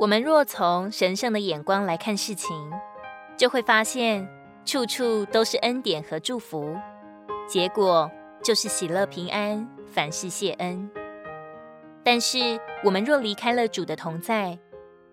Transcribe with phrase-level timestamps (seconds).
[0.00, 2.72] 我们若从神圣的眼光来看事情，
[3.36, 4.26] 就会发现
[4.64, 6.74] 处处都是恩典和祝福，
[7.46, 8.10] 结果
[8.42, 10.90] 就是喜乐平安，凡事谢恩。
[12.02, 14.58] 但是我们若离开了主的同在，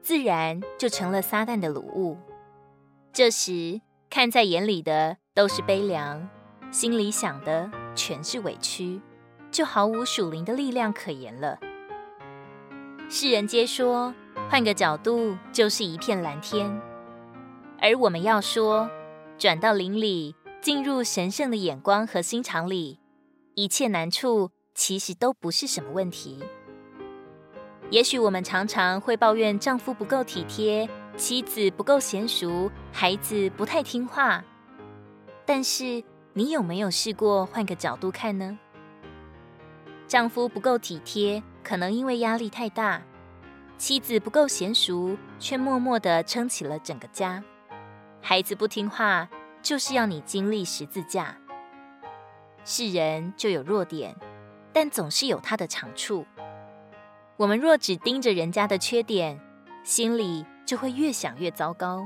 [0.01, 2.17] 自然就成了撒旦的掳物。
[3.11, 6.29] 这时看在眼里的都是悲凉，
[6.71, 9.01] 心里想的全是委屈，
[9.51, 11.59] 就毫无属灵的力量可言了。
[13.09, 14.13] 世人皆说，
[14.49, 16.69] 换个角度就是一片蓝天，
[17.81, 18.89] 而我们要说，
[19.37, 22.99] 转到灵里，进入神圣的眼光和心肠里，
[23.55, 26.41] 一切难处其实都不是什么问题。
[27.89, 34.41] 也许我们常常会抱怨丈夫不够体贴，妻子不够娴熟，孩子不太听话，
[35.45, 36.01] 但是
[36.31, 38.57] 你有没有试过换个角度看呢？
[40.07, 43.01] 丈夫不够体贴，可能因为压力太大；
[43.77, 47.43] 妻子不够娴熟，却默默地撑起了整个家；
[48.21, 49.29] 孩子不听话，
[49.61, 51.37] 就是要你经历十字架。
[52.65, 54.15] 是人就有弱点，
[54.73, 56.25] 但总是有他的长处。
[57.37, 59.39] 我们若只盯着人家的缺点，
[59.83, 62.03] 心里就会越想越糟糕。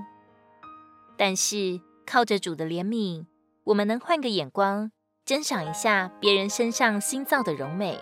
[1.17, 3.25] 但是靠着主的怜悯，
[3.63, 4.91] 我们能换个眼光。
[5.23, 7.97] 珍赏一下别人身上新造的柔美，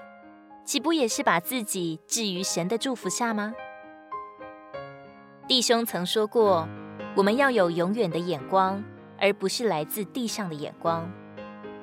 [0.70, 3.56] 岂不也是把自己置于神的祝福下吗？
[5.48, 6.70] 弟兄曾说过，
[7.16, 8.84] 我们要有永远的眼光，
[9.20, 11.12] 而不是来自地上的眼光。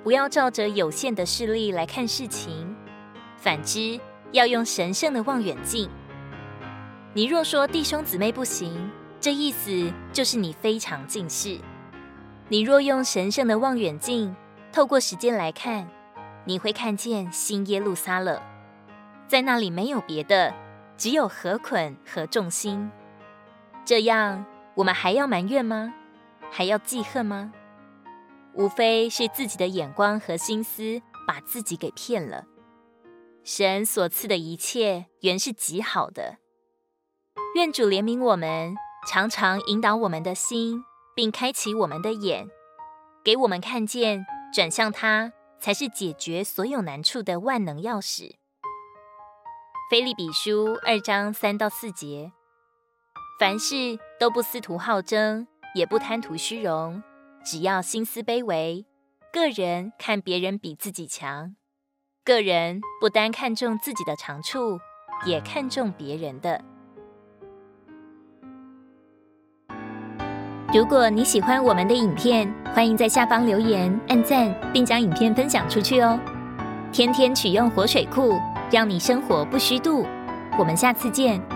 [0.05, 2.77] 不要照着有限的视力来看事情，
[3.37, 3.99] 反之，
[4.31, 5.91] 要用神圣的望远镜。
[7.13, 11.59] 你若说弟兄姊妹不行，这意思就是你非常近视。
[12.49, 14.37] 你若用神圣的望远镜，
[14.73, 15.89] 透过时间来看，
[16.45, 18.41] 你会看见新耶路撒冷，
[19.29, 20.55] 在那里没有别的，
[20.97, 22.91] 只有和捆和众星。
[23.85, 24.45] 这样，
[24.75, 25.93] 我们还要埋怨吗？
[26.51, 27.53] 还要记恨吗？
[28.55, 32.45] 无非是自己的眼光和心思把自己给骗了。
[33.45, 36.39] 神所赐的一切原是极好的。
[37.55, 38.75] 愿主怜悯我们，
[39.09, 40.83] 常常引导我们的心，
[41.15, 42.49] 并开启我们的眼，
[43.25, 44.25] 给我们看见。
[44.55, 48.37] 转向他，才是解决所有难处的万能钥匙。
[49.89, 52.33] 菲利比书二章三到四节：
[53.39, 57.01] 凡事都不思图好争，也不贪图虚荣，
[57.45, 58.85] 只要心思卑微。
[59.33, 61.55] 个人看别人比自己强，
[62.25, 64.81] 个人不单看重自己的长处，
[65.25, 66.65] 也看重别人的。
[70.75, 76.19] 如果你喜欢我们的影片，欢迎在下方留言、按赞，并将影片分享出去哦。
[76.93, 78.33] 天天取用活水库，
[78.71, 80.07] 让你生活不虚度。
[80.59, 81.56] 我们下次见。